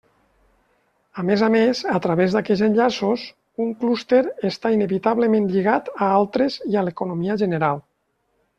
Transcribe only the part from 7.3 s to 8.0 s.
general.